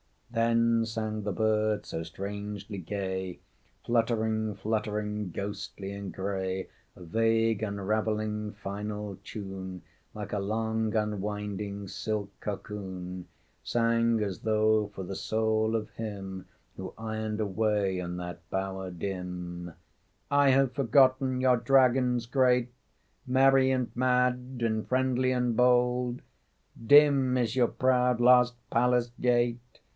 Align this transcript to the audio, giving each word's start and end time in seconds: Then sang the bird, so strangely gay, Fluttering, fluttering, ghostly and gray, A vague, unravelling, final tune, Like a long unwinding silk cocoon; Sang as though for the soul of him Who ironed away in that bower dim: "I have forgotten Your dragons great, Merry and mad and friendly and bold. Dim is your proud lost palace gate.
Then 0.31 0.85
sang 0.85 1.23
the 1.23 1.33
bird, 1.33 1.85
so 1.85 2.01
strangely 2.03 2.77
gay, 2.77 3.39
Fluttering, 3.85 4.55
fluttering, 4.55 5.29
ghostly 5.29 5.91
and 5.91 6.11
gray, 6.11 6.69
A 6.95 7.03
vague, 7.03 7.61
unravelling, 7.61 8.53
final 8.53 9.17
tune, 9.25 9.83
Like 10.15 10.31
a 10.33 10.39
long 10.39 10.95
unwinding 10.95 11.87
silk 11.87 12.29
cocoon; 12.39 13.27
Sang 13.61 14.21
as 14.23 14.39
though 14.39 14.87
for 14.95 15.03
the 15.03 15.17
soul 15.17 15.75
of 15.75 15.89
him 15.91 16.45
Who 16.77 16.93
ironed 16.97 17.41
away 17.41 17.99
in 17.99 18.15
that 18.17 18.39
bower 18.49 18.89
dim: 18.89 19.73
"I 20.31 20.49
have 20.49 20.71
forgotten 20.71 21.41
Your 21.41 21.57
dragons 21.57 22.25
great, 22.25 22.71
Merry 23.27 23.69
and 23.69 23.91
mad 23.95 24.61
and 24.65 24.87
friendly 24.87 25.31
and 25.33 25.55
bold. 25.57 26.21
Dim 26.83 27.37
is 27.37 27.55
your 27.55 27.67
proud 27.67 28.19
lost 28.21 28.55
palace 28.71 29.11
gate. 29.19 29.59